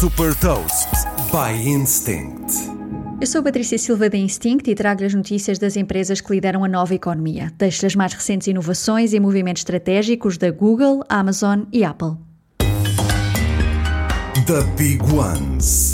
[0.00, 0.88] Super Toast
[1.30, 2.54] by Instinct.
[3.20, 6.68] Eu sou Patrícia Silva da Instinct e trago-lhe as notícias das empresas que lideram a
[6.68, 7.52] nova economia.
[7.58, 12.14] Deixo-lhe as mais recentes inovações e movimentos estratégicos da Google, Amazon e Apple.
[14.46, 15.89] The Big Ones.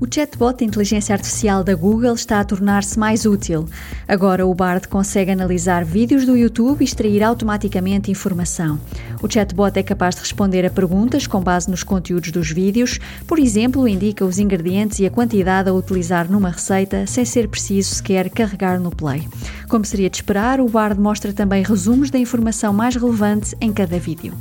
[0.00, 3.66] O chatbot de inteligência artificial da Google está a tornar-se mais útil.
[4.06, 8.78] Agora o Bard consegue analisar vídeos do YouTube e extrair automaticamente informação.
[9.20, 13.40] O chatbot é capaz de responder a perguntas com base nos conteúdos dos vídeos, por
[13.40, 18.30] exemplo, indica os ingredientes e a quantidade a utilizar numa receita sem ser preciso sequer
[18.30, 19.26] carregar no play.
[19.68, 23.98] Como seria de esperar, o Bard mostra também resumos da informação mais relevante em cada
[23.98, 24.32] vídeo.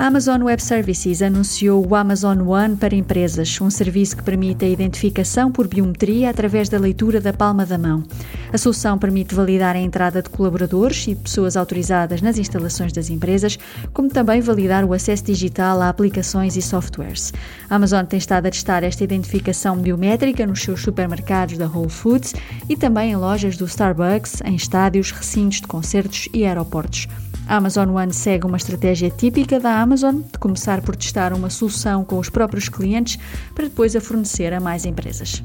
[0.00, 5.52] Amazon Web Services anunciou o Amazon One para empresas, um serviço que permite a identificação
[5.52, 8.02] por biometria através da leitura da palma da mão.
[8.50, 13.58] A solução permite validar a entrada de colaboradores e pessoas autorizadas nas instalações das empresas,
[13.92, 17.30] como também validar o acesso digital a aplicações e softwares.
[17.68, 22.34] A Amazon tem estado a testar esta identificação biométrica nos seus supermercados da Whole Foods
[22.70, 27.06] e também em lojas do Starbucks, em estádios, recintos de concertos e aeroportos.
[27.50, 32.04] A Amazon One segue uma estratégia típica da Amazon de começar por testar uma solução
[32.04, 33.18] com os próprios clientes
[33.56, 35.42] para depois a fornecer a mais empresas.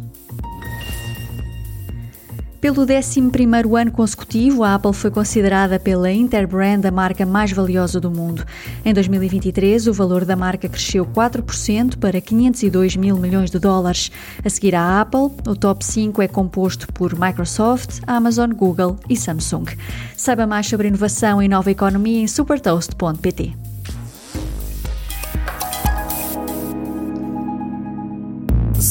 [2.65, 3.19] Pelo 11
[3.79, 8.43] ano consecutivo, a Apple foi considerada pela Interbrand a marca mais valiosa do mundo.
[8.83, 14.11] Em 2023, o valor da marca cresceu 4% para 502 mil milhões de dólares.
[14.43, 19.65] A seguir à Apple, o top 5 é composto por Microsoft, Amazon, Google e Samsung.
[20.17, 23.64] Saiba mais sobre inovação e nova economia em supertoast.pt.